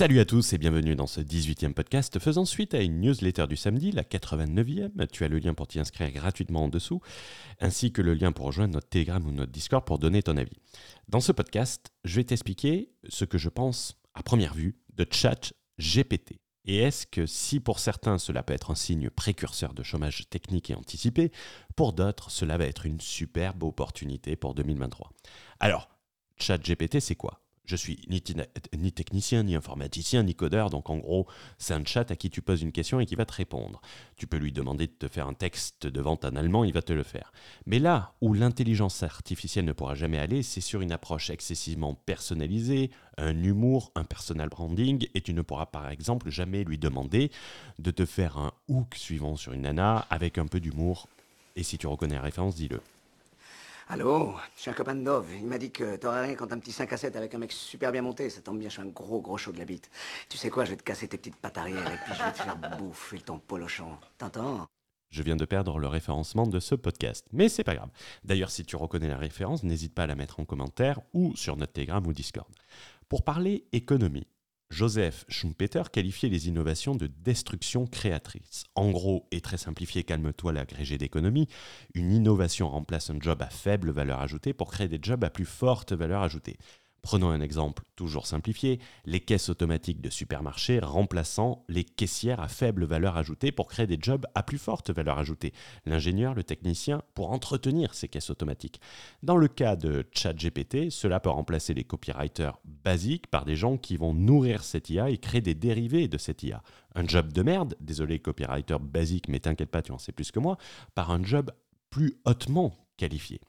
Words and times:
Salut 0.00 0.20
à 0.20 0.24
tous 0.24 0.54
et 0.54 0.56
bienvenue 0.56 0.96
dans 0.96 1.06
ce 1.06 1.20
18e 1.20 1.74
podcast 1.74 2.18
faisant 2.20 2.46
suite 2.46 2.72
à 2.72 2.80
une 2.80 3.02
newsletter 3.02 3.46
du 3.46 3.56
samedi, 3.56 3.92
la 3.92 4.02
89e. 4.02 5.06
Tu 5.08 5.24
as 5.24 5.28
le 5.28 5.38
lien 5.38 5.52
pour 5.52 5.66
t'y 5.66 5.78
inscrire 5.78 6.10
gratuitement 6.10 6.64
en 6.64 6.68
dessous, 6.68 7.02
ainsi 7.60 7.92
que 7.92 8.00
le 8.00 8.14
lien 8.14 8.32
pour 8.32 8.46
rejoindre 8.46 8.72
notre 8.72 8.88
Telegram 8.88 9.22
ou 9.26 9.30
notre 9.30 9.52
Discord 9.52 9.84
pour 9.84 9.98
donner 9.98 10.22
ton 10.22 10.38
avis. 10.38 10.56
Dans 11.10 11.20
ce 11.20 11.32
podcast, 11.32 11.90
je 12.06 12.16
vais 12.16 12.24
t'expliquer 12.24 12.94
ce 13.10 13.26
que 13.26 13.36
je 13.36 13.50
pense 13.50 14.00
à 14.14 14.22
première 14.22 14.54
vue 14.54 14.74
de 14.96 15.06
Chat 15.10 15.52
GPT. 15.78 16.40
Et 16.64 16.78
est-ce 16.78 17.06
que 17.06 17.26
si 17.26 17.60
pour 17.60 17.78
certains 17.78 18.16
cela 18.16 18.42
peut 18.42 18.54
être 18.54 18.70
un 18.70 18.76
signe 18.76 19.10
précurseur 19.10 19.74
de 19.74 19.82
chômage 19.82 20.30
technique 20.30 20.70
et 20.70 20.74
anticipé, 20.74 21.30
pour 21.76 21.92
d'autres 21.92 22.30
cela 22.30 22.56
va 22.56 22.64
être 22.64 22.86
une 22.86 23.02
superbe 23.02 23.64
opportunité 23.64 24.34
pour 24.34 24.54
2023 24.54 25.12
Alors, 25.60 25.90
ChatGPT 26.38 27.00
c'est 27.00 27.16
quoi? 27.16 27.42
Je 27.70 27.76
suis 27.76 28.00
ni, 28.08 28.20
ni, 28.76 28.92
technicien, 28.92 29.44
ni 29.44 29.54
informaticien, 29.54 30.24
ni 30.24 30.34
codeur, 30.34 30.70
donc 30.70 30.90
en 30.90 30.98
gros, 30.98 31.28
c'est 31.56 31.72
un 31.72 31.84
chat 31.84 32.10
à 32.10 32.16
qui 32.16 32.28
tu 32.28 32.42
poses 32.42 32.62
une 32.62 32.72
question 32.72 32.98
et 32.98 33.06
qui 33.06 33.14
va 33.14 33.24
te 33.24 33.32
répondre. 33.32 33.80
Tu 34.16 34.26
peux 34.26 34.38
lui 34.38 34.50
demander 34.50 34.88
de 34.88 34.92
te 34.92 35.06
faire 35.06 35.28
un 35.28 35.34
texte 35.34 35.86
de 35.86 36.00
vente 36.00 36.24
en 36.24 36.34
allemand, 36.34 36.64
il 36.64 36.72
va 36.72 36.82
te 36.82 36.92
le 36.92 37.04
faire. 37.04 37.32
Mais 37.66 37.78
là 37.78 38.12
où 38.20 38.34
l'intelligence 38.34 39.04
artificielle 39.04 39.64
ne 39.66 39.72
pourra 39.72 39.94
jamais 39.94 40.18
aller, 40.18 40.42
c'est 40.42 40.60
sur 40.60 40.80
une 40.80 40.90
approche 40.90 41.30
excessivement 41.30 41.94
personnalisée, 41.94 42.90
un 43.18 43.40
humour, 43.40 43.92
un 43.94 44.04
personal 44.04 44.48
branding, 44.48 45.06
et 45.14 45.20
tu 45.20 45.32
ne 45.32 45.42
pourras 45.42 45.66
par 45.66 45.88
exemple 45.90 46.28
jamais 46.28 46.64
lui 46.64 46.76
demander 46.76 47.30
de 47.78 47.90
te 47.92 48.04
faire 48.04 48.36
un 48.36 48.52
hook 48.66 48.96
suivant 48.96 49.36
sur 49.36 49.52
une 49.52 49.62
nana 49.62 50.06
avec 50.10 50.38
un 50.38 50.46
peu 50.46 50.58
d'humour. 50.58 51.06
Et 51.54 51.62
si 51.62 51.78
tu 51.78 51.86
reconnais 51.86 52.16
la 52.16 52.22
référence, 52.22 52.56
dis-le. 52.56 52.80
Allô 53.92 54.36
Je 54.54 54.60
suis 54.60 54.70
un 54.70 54.74
copain 54.74 54.94
de 54.94 55.02
Dove. 55.02 55.26
Il 55.34 55.46
m'a 55.46 55.58
dit 55.58 55.72
que 55.72 55.96
t'aurais 55.96 56.24
rien 56.24 56.36
quand 56.36 56.52
un 56.52 56.60
petit 56.60 56.70
5 56.70 56.92
à 56.92 56.96
7 56.96 57.16
avec 57.16 57.34
un 57.34 57.38
mec 57.38 57.50
super 57.50 57.90
bien 57.90 58.02
monté. 58.02 58.30
Ça 58.30 58.40
tombe 58.40 58.56
bien, 58.56 58.68
je 58.68 58.74
suis 58.74 58.82
un 58.82 58.86
gros 58.86 59.20
gros 59.20 59.36
chaud 59.36 59.50
de 59.50 59.58
la 59.58 59.64
bite. 59.64 59.90
Tu 60.28 60.38
sais 60.38 60.48
quoi, 60.48 60.64
je 60.64 60.70
vais 60.70 60.76
te 60.76 60.84
casser 60.84 61.08
tes 61.08 61.18
petites 61.18 61.34
pattes 61.34 61.58
arrière 61.58 61.92
et 61.92 61.96
puis 62.04 62.14
je 62.16 62.22
vais 62.22 62.30
te 62.30 62.38
faire 62.38 62.56
bouffer 62.78 63.18
ton 63.18 63.40
polochon. 63.40 63.98
T'entends? 64.16 64.68
Je 65.10 65.24
viens 65.24 65.34
de 65.34 65.44
perdre 65.44 65.80
le 65.80 65.88
référencement 65.88 66.46
de 66.46 66.60
ce 66.60 66.76
podcast, 66.76 67.26
mais 67.32 67.48
c'est 67.48 67.64
pas 67.64 67.74
grave. 67.74 67.90
D'ailleurs, 68.22 68.52
si 68.52 68.64
tu 68.64 68.76
reconnais 68.76 69.08
la 69.08 69.18
référence, 69.18 69.64
n'hésite 69.64 69.92
pas 69.92 70.04
à 70.04 70.06
la 70.06 70.14
mettre 70.14 70.38
en 70.38 70.44
commentaire 70.44 71.00
ou 71.12 71.34
sur 71.34 71.56
notre 71.56 71.72
Telegram 71.72 72.06
ou 72.06 72.12
Discord. 72.12 72.48
Pour 73.08 73.24
parler 73.24 73.64
économie, 73.72 74.28
Joseph 74.70 75.24
Schumpeter 75.28 75.82
qualifiait 75.92 76.28
les 76.28 76.46
innovations 76.46 76.94
de 76.94 77.08
destruction 77.08 77.86
créatrice. 77.86 78.64
En 78.76 78.90
gros, 78.90 79.26
et 79.32 79.40
très 79.40 79.56
simplifié, 79.56 80.04
calme-toi 80.04 80.52
l'agrégé 80.52 80.96
d'économie, 80.96 81.48
une 81.94 82.12
innovation 82.12 82.68
remplace 82.70 83.10
un 83.10 83.18
job 83.20 83.42
à 83.42 83.50
faible 83.50 83.90
valeur 83.90 84.20
ajoutée 84.20 84.52
pour 84.52 84.70
créer 84.70 84.88
des 84.88 85.00
jobs 85.02 85.24
à 85.24 85.30
plus 85.30 85.44
forte 85.44 85.92
valeur 85.92 86.22
ajoutée. 86.22 86.56
Prenons 87.02 87.30
un 87.30 87.40
exemple 87.40 87.84
toujours 87.96 88.26
simplifié, 88.26 88.78
les 89.04 89.20
caisses 89.20 89.48
automatiques 89.48 90.00
de 90.00 90.10
supermarchés 90.10 90.80
remplaçant 90.80 91.64
les 91.68 91.84
caissières 91.84 92.40
à 92.40 92.48
faible 92.48 92.84
valeur 92.84 93.16
ajoutée 93.16 93.52
pour 93.52 93.68
créer 93.68 93.86
des 93.86 93.98
jobs 94.00 94.26
à 94.34 94.42
plus 94.42 94.58
forte 94.58 94.90
valeur 94.90 95.18
ajoutée. 95.18 95.52
L'ingénieur, 95.86 96.34
le 96.34 96.44
technicien, 96.44 97.02
pour 97.14 97.30
entretenir 97.32 97.94
ces 97.94 98.08
caisses 98.08 98.30
automatiques. 98.30 98.80
Dans 99.22 99.36
le 99.36 99.48
cas 99.48 99.76
de 99.76 100.06
ChatGPT, 100.12 100.90
cela 100.90 101.20
peut 101.20 101.30
remplacer 101.30 101.74
les 101.74 101.84
copywriters 101.84 102.58
basiques 102.64 103.28
par 103.28 103.44
des 103.44 103.56
gens 103.56 103.76
qui 103.76 103.96
vont 103.96 104.14
nourrir 104.14 104.62
cette 104.62 104.90
IA 104.90 105.10
et 105.10 105.18
créer 105.18 105.40
des 105.40 105.54
dérivés 105.54 106.08
de 106.08 106.18
cette 106.18 106.42
IA. 106.42 106.62
Un 106.94 107.06
job 107.06 107.32
de 107.32 107.42
merde, 107.42 107.76
désolé 107.80 108.18
copywriter 108.18 108.78
basique, 108.80 109.28
mais 109.28 109.40
t'inquiète 109.40 109.70
pas, 109.70 109.82
tu 109.82 109.92
en 109.92 109.98
sais 109.98 110.12
plus 110.12 110.30
que 110.30 110.40
moi, 110.40 110.58
par 110.94 111.10
un 111.10 111.22
job 111.22 111.50
plus 111.88 112.14
hautement 112.24 112.74
qualifié 112.96 113.40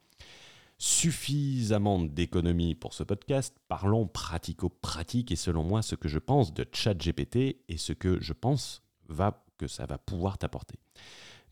suffisamment 0.81 1.99
d'économie 1.99 2.73
pour 2.73 2.95
ce 2.95 3.03
podcast. 3.03 3.55
Parlons 3.67 4.07
pratico-pratique 4.07 5.31
et 5.31 5.35
selon 5.35 5.63
moi 5.63 5.83
ce 5.83 5.93
que 5.93 6.09
je 6.09 6.17
pense 6.17 6.55
de 6.55 6.65
ChatGPT 6.71 7.61
et 7.69 7.77
ce 7.77 7.93
que 7.93 8.19
je 8.19 8.33
pense 8.33 8.81
va, 9.07 9.45
que 9.59 9.67
ça 9.67 9.85
va 9.85 9.99
pouvoir 9.99 10.39
t'apporter. 10.39 10.79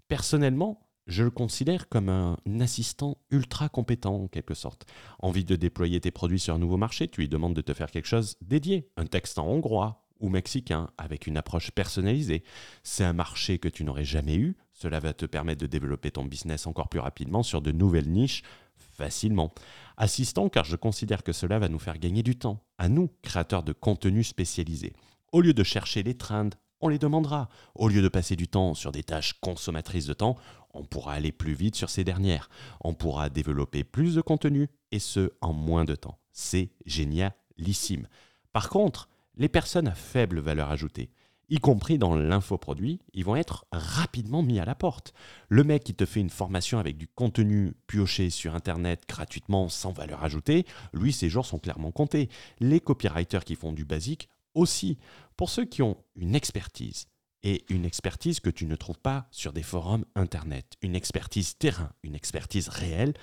Personnellement, 0.07 0.81
je 1.05 1.21
le 1.21 1.29
considère 1.29 1.89
comme 1.89 2.09
un 2.09 2.37
assistant 2.59 3.19
ultra 3.29 3.69
compétent 3.69 4.15
en 4.15 4.27
quelque 4.27 4.55
sorte. 4.55 4.87
Envie 5.19 5.45
de 5.45 5.55
déployer 5.55 6.01
tes 6.01 6.09
produits 6.09 6.39
sur 6.39 6.55
un 6.55 6.59
nouveau 6.59 6.77
marché, 6.77 7.07
tu 7.07 7.21
lui 7.21 7.29
demandes 7.29 7.53
de 7.53 7.61
te 7.61 7.75
faire 7.75 7.91
quelque 7.91 8.07
chose 8.07 8.35
dédié, 8.41 8.89
un 8.97 9.05
texte 9.05 9.37
en 9.37 9.45
hongrois 9.45 10.07
ou 10.19 10.29
mexicain 10.29 10.89
avec 10.97 11.27
une 11.27 11.37
approche 11.37 11.69
personnalisée. 11.69 12.43
C'est 12.81 13.03
un 13.03 13.13
marché 13.13 13.59
que 13.59 13.69
tu 13.69 13.83
n'aurais 13.83 14.05
jamais 14.05 14.37
eu, 14.37 14.57
cela 14.73 14.99
va 14.99 15.13
te 15.13 15.27
permettre 15.27 15.61
de 15.61 15.67
développer 15.67 16.09
ton 16.09 16.25
business 16.25 16.65
encore 16.65 16.89
plus 16.89 16.99
rapidement 16.99 17.43
sur 17.43 17.61
de 17.61 17.71
nouvelles 17.71 18.09
niches 18.09 18.41
facilement. 18.99 19.53
Assistant 19.97 20.49
car 20.49 20.65
je 20.65 20.75
considère 20.75 21.23
que 21.23 21.31
cela 21.31 21.57
va 21.57 21.69
nous 21.69 21.79
faire 21.79 21.97
gagner 21.97 22.21
du 22.21 22.35
temps, 22.35 22.61
à 22.77 22.89
nous, 22.89 23.09
créateurs 23.21 23.63
de 23.63 23.73
contenu 23.73 24.23
spécialisés. 24.23 24.93
Au 25.31 25.41
lieu 25.41 25.53
de 25.53 25.63
chercher 25.63 26.03
les 26.03 26.15
trends, 26.15 26.49
on 26.81 26.89
les 26.89 26.99
demandera. 26.99 27.49
Au 27.75 27.87
lieu 27.87 28.01
de 28.01 28.09
passer 28.09 28.35
du 28.35 28.47
temps 28.47 28.73
sur 28.73 28.91
des 28.91 29.03
tâches 29.03 29.33
consommatrices 29.39 30.05
de 30.05 30.13
temps, 30.13 30.35
on 30.73 30.83
pourra 30.83 31.13
aller 31.13 31.31
plus 31.31 31.53
vite 31.53 31.75
sur 31.75 31.89
ces 31.89 32.03
dernières. 32.03 32.49
On 32.81 32.93
pourra 32.93 33.29
développer 33.29 33.83
plus 33.83 34.15
de 34.15 34.21
contenu 34.21 34.67
et 34.91 34.99
ce 34.99 35.31
en 35.41 35.53
moins 35.53 35.85
de 35.85 35.95
temps. 35.95 36.19
C'est 36.33 36.71
génialissime. 36.85 38.07
Par 38.51 38.69
contre, 38.69 39.09
les 39.37 39.49
personnes 39.49 39.87
à 39.87 39.95
faible 39.95 40.39
valeur 40.39 40.69
ajoutée, 40.71 41.09
y 41.49 41.59
compris 41.59 41.97
dans 41.97 42.15
l'infoproduit, 42.15 42.99
ils 43.13 43.25
vont 43.25 43.35
être 43.35 43.65
rapidement 43.71 44.43
mis 44.43 44.59
à 44.59 44.65
la 44.65 44.75
porte. 44.75 45.13
Le 45.47 45.63
mec 45.63 45.83
qui 45.83 45.93
te 45.93 46.05
fait 46.05 46.19
une 46.19 46.29
formation 46.29 46.79
avec 46.79 46.97
du 46.97 47.07
contenu 47.07 47.73
pioché 47.87 48.29
sur 48.29 48.55
Internet 48.55 49.03
gratuitement 49.07 49.69
sans 49.69 49.91
valeur 49.91 50.23
ajoutée, 50.23 50.65
lui, 50.93 51.13
ses 51.13 51.29
jours 51.29 51.45
sont 51.45 51.59
clairement 51.59 51.91
comptés. 51.91 52.29
Les 52.59 52.79
copywriters 52.79 53.45
qui 53.45 53.55
font 53.55 53.71
du 53.71 53.85
basique 53.85 54.29
aussi. 54.53 54.97
Pour 55.37 55.49
ceux 55.49 55.65
qui 55.65 55.81
ont 55.81 55.97
une 56.15 56.35
expertise, 56.35 57.07
et 57.43 57.63
une 57.69 57.85
expertise 57.85 58.39
que 58.39 58.49
tu 58.49 58.65
ne 58.65 58.75
trouves 58.75 58.99
pas 58.99 59.27
sur 59.31 59.53
des 59.53 59.63
forums 59.63 60.05
Internet, 60.15 60.73
une 60.81 60.95
expertise 60.95 61.57
terrain, 61.57 61.91
une 62.03 62.15
expertise 62.15 62.67
réelle, 62.67 63.13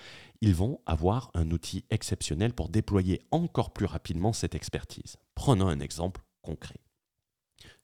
ils 0.40 0.54
vont 0.54 0.80
avoir 0.86 1.30
un 1.34 1.50
outil 1.50 1.84
exceptionnel 1.90 2.52
pour 2.52 2.68
déployer 2.68 3.20
encore 3.30 3.72
plus 3.72 3.86
rapidement 3.86 4.32
cette 4.32 4.54
expertise. 4.54 5.16
Prenons 5.34 5.68
un 5.68 5.80
exemple 5.80 6.22
concret. 6.42 6.85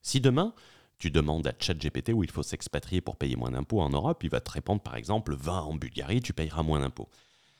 Si 0.03 0.21
demain, 0.21 0.53
tu 0.99 1.09
demandes 1.09 1.47
à 1.47 1.53
ChatGPT 1.57 2.09
où 2.13 2.23
il 2.23 2.29
faut 2.29 2.43
s'expatrier 2.43 3.01
pour 3.01 3.15
payer 3.15 3.35
moins 3.35 3.51
d'impôts 3.51 3.81
en 3.81 3.89
Europe, 3.89 4.23
il 4.23 4.29
va 4.29 4.41
te 4.41 4.51
répondre 4.51 4.81
par 4.81 4.95
exemple 4.95 5.33
20 5.33 5.61
en 5.61 5.73
Bulgarie, 5.73 6.21
tu 6.21 6.33
payeras 6.33 6.61
moins 6.61 6.81
d'impôts. 6.81 7.09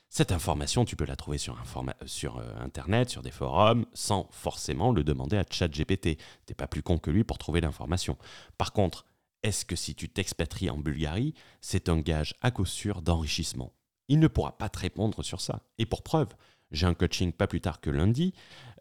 Cette 0.10 0.32
information, 0.32 0.86
tu 0.86 0.96
peux 0.96 1.06
la 1.06 1.16
trouver 1.16 1.40
sur, 1.40 1.58
sur 2.06 2.38
euh, 2.38 2.54
Internet, 2.60 3.10
sur 3.10 3.24
des 3.24 3.32
forums, 3.32 3.88
sans 3.94 4.28
forcément 4.32 4.92
le 4.92 5.04
demander 5.04 5.38
à 5.38 5.46
ChatGPT. 5.50 6.20
T'es 6.46 6.54
pas 6.54 6.68
plus 6.68 6.84
con 6.84 7.00
que 7.00 7.10
lui 7.10 7.24
pour 7.24 7.40
trouver 7.40 7.62
l'information. 7.62 8.18
Par 8.60 8.74
contre, 8.74 9.08
est-ce 9.42 9.66
que 9.66 9.76
si 9.76 9.96
tu 9.96 10.10
t'expatries 10.10 10.70
en 10.70 10.78
Bulgarie, 10.78 11.34
c'est 11.62 11.90
un 11.90 12.00
gage 12.00 12.36
à 12.42 12.52
coup 12.52 12.66
sûr 12.66 13.02
d'enrichissement? 13.02 13.74
Il 14.08 14.20
ne 14.20 14.28
pourra 14.28 14.58
pas 14.58 14.70
te 14.70 14.80
répondre 14.80 15.24
sur 15.24 15.42
ça. 15.42 15.64
Et 15.80 15.88
pour 15.88 16.04
preuve, 16.04 16.30
j'ai 16.74 16.86
un 16.86 16.94
coaching 16.94 17.32
pas 17.32 17.48
plus 17.48 17.62
tard 17.62 17.80
que 17.80 17.90
lundi 17.90 18.34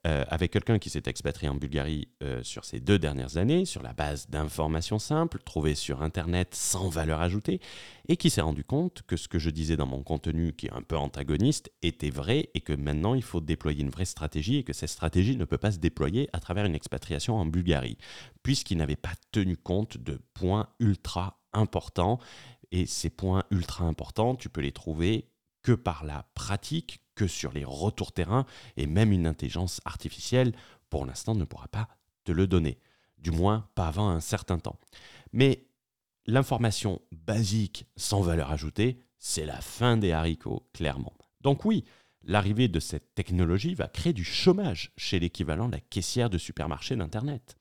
euh, 0.04 0.24
avec 0.26 0.50
quelqu'un 0.50 0.80
qui 0.80 0.90
s'est 0.90 1.04
expatrié 1.06 1.48
en 1.48 1.54
Bulgarie 1.54 2.08
euh, 2.24 2.42
sur 2.42 2.64
ces 2.64 2.80
deux 2.80 2.98
dernières 2.98 3.36
années, 3.36 3.64
sur 3.64 3.82
la 3.84 3.92
base 3.92 4.28
d'informations 4.28 4.98
simples, 4.98 5.38
trouvées 5.44 5.76
sur 5.76 6.02
Internet 6.02 6.56
sans 6.56 6.88
valeur 6.88 7.20
ajoutée, 7.20 7.60
et 8.08 8.16
qui 8.16 8.28
s'est 8.28 8.40
rendu 8.40 8.64
compte 8.64 9.02
que 9.06 9.16
ce 9.16 9.28
que 9.28 9.38
je 9.38 9.48
disais 9.48 9.76
dans 9.76 9.86
mon 9.86 10.02
contenu, 10.02 10.54
qui 10.54 10.66
est 10.66 10.72
un 10.72 10.82
peu 10.82 10.96
antagoniste, 10.96 11.70
était 11.82 12.10
vrai, 12.10 12.50
et 12.54 12.60
que 12.62 12.72
maintenant 12.72 13.14
il 13.14 13.22
faut 13.22 13.40
déployer 13.40 13.82
une 13.82 13.90
vraie 13.90 14.04
stratégie, 14.04 14.56
et 14.56 14.64
que 14.64 14.72
cette 14.72 14.88
stratégie 14.88 15.36
ne 15.36 15.44
peut 15.44 15.56
pas 15.56 15.70
se 15.70 15.78
déployer 15.78 16.28
à 16.32 16.40
travers 16.40 16.64
une 16.64 16.74
expatriation 16.74 17.36
en 17.36 17.46
Bulgarie, 17.46 17.96
puisqu'il 18.42 18.78
n'avait 18.78 18.96
pas 18.96 19.14
tenu 19.30 19.56
compte 19.56 19.98
de 19.98 20.20
points 20.34 20.68
ultra 20.80 21.38
importants, 21.52 22.18
et 22.72 22.86
ces 22.86 23.10
points 23.10 23.44
ultra 23.52 23.84
importants, 23.84 24.34
tu 24.34 24.48
peux 24.48 24.62
les 24.62 24.72
trouver 24.72 25.28
que 25.62 25.72
par 25.72 26.04
la 26.04 26.26
pratique, 26.34 27.01
sur 27.26 27.52
les 27.52 27.64
retours 27.64 28.12
terrain, 28.12 28.46
et 28.76 28.86
même 28.86 29.12
une 29.12 29.26
intelligence 29.26 29.80
artificielle, 29.84 30.52
pour 30.90 31.06
l'instant, 31.06 31.34
ne 31.34 31.44
pourra 31.44 31.68
pas 31.68 31.88
te 32.24 32.32
le 32.32 32.46
donner. 32.46 32.78
Du 33.18 33.30
moins, 33.30 33.68
pas 33.74 33.86
avant 33.86 34.08
un 34.08 34.20
certain 34.20 34.58
temps. 34.58 34.78
Mais 35.32 35.66
l'information 36.26 37.00
basique 37.12 37.86
sans 37.96 38.20
valeur 38.20 38.50
ajoutée, 38.50 39.00
c'est 39.18 39.46
la 39.46 39.60
fin 39.60 39.96
des 39.96 40.12
haricots, 40.12 40.68
clairement. 40.72 41.14
Donc 41.40 41.64
oui, 41.64 41.84
l'arrivée 42.24 42.68
de 42.68 42.80
cette 42.80 43.14
technologie 43.14 43.74
va 43.74 43.88
créer 43.88 44.12
du 44.12 44.24
chômage 44.24 44.92
chez 44.96 45.18
l'équivalent 45.18 45.68
de 45.68 45.72
la 45.72 45.80
caissière 45.80 46.30
de 46.30 46.38
supermarché 46.38 46.96
d'Internet. 46.96 47.56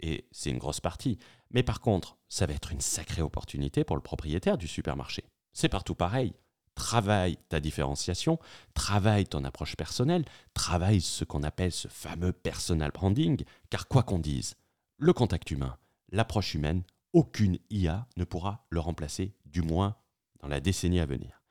Et 0.00 0.26
c'est 0.32 0.50
une 0.50 0.58
grosse 0.58 0.80
partie. 0.80 1.18
Mais 1.50 1.62
par 1.62 1.80
contre, 1.80 2.16
ça 2.28 2.46
va 2.46 2.54
être 2.54 2.72
une 2.72 2.80
sacrée 2.80 3.22
opportunité 3.22 3.84
pour 3.84 3.96
le 3.96 4.02
propriétaire 4.02 4.58
du 4.58 4.68
supermarché. 4.68 5.24
C'est 5.52 5.68
partout 5.68 5.94
pareil 5.94 6.34
travaille 6.74 7.38
ta 7.48 7.60
différenciation, 7.60 8.38
travaille 8.74 9.26
ton 9.26 9.44
approche 9.44 9.76
personnelle, 9.76 10.24
travaille 10.54 11.00
ce 11.00 11.24
qu'on 11.24 11.42
appelle 11.42 11.72
ce 11.72 11.88
fameux 11.88 12.32
personal 12.32 12.90
branding, 12.90 13.44
car 13.70 13.88
quoi 13.88 14.02
qu'on 14.02 14.18
dise, 14.18 14.54
le 14.98 15.12
contact 15.12 15.50
humain, 15.50 15.76
l'approche 16.10 16.54
humaine, 16.54 16.82
aucune 17.12 17.58
IA 17.70 18.06
ne 18.16 18.24
pourra 18.24 18.66
le 18.70 18.80
remplacer, 18.80 19.34
du 19.46 19.62
moins 19.62 19.96
dans 20.40 20.48
la 20.48 20.60
décennie 20.60 21.00
à 21.00 21.06
venir. 21.06 21.42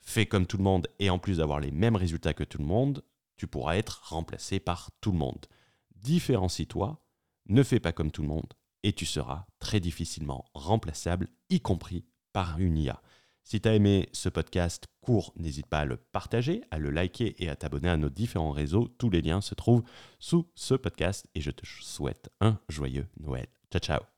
Fais 0.00 0.26
comme 0.26 0.46
tout 0.46 0.58
le 0.58 0.62
monde 0.62 0.86
et 0.98 1.10
en 1.10 1.18
plus 1.18 1.38
d'avoir 1.38 1.58
les 1.58 1.72
mêmes 1.72 1.96
résultats 1.96 2.34
que 2.34 2.44
tout 2.44 2.58
le 2.58 2.64
monde, 2.64 3.02
tu 3.36 3.46
pourras 3.46 3.76
être 3.76 4.02
remplacé 4.04 4.60
par 4.60 4.90
tout 5.00 5.12
le 5.12 5.18
monde. 5.18 5.46
Différencie-toi, 5.96 7.02
Ne 7.48 7.62
fais 7.62 7.80
pas 7.80 7.92
comme 7.92 8.10
tout 8.10 8.22
le 8.22 8.28
monde 8.28 8.54
et 8.82 8.92
tu 8.92 9.06
seras 9.06 9.46
très 9.58 9.80
difficilement 9.80 10.44
remplaçable, 10.54 11.28
y 11.50 11.60
compris 11.60 12.04
par 12.32 12.58
une 12.60 12.78
IA. 12.78 13.02
Si 13.46 13.60
tu 13.60 13.68
as 13.68 13.76
aimé 13.76 14.08
ce 14.12 14.28
podcast 14.28 14.88
court, 15.00 15.32
n'hésite 15.36 15.68
pas 15.68 15.78
à 15.78 15.84
le 15.84 15.98
partager, 15.98 16.64
à 16.72 16.80
le 16.80 16.90
liker 16.90 17.36
et 17.38 17.48
à 17.48 17.54
t'abonner 17.54 17.88
à 17.88 17.96
nos 17.96 18.10
différents 18.10 18.50
réseaux. 18.50 18.88
Tous 18.98 19.08
les 19.08 19.22
liens 19.22 19.40
se 19.40 19.54
trouvent 19.54 19.84
sous 20.18 20.50
ce 20.56 20.74
podcast 20.74 21.28
et 21.36 21.40
je 21.40 21.52
te 21.52 21.64
souhaite 21.64 22.28
un 22.40 22.58
joyeux 22.68 23.06
Noël. 23.20 23.46
Ciao 23.70 23.80
ciao 23.80 24.15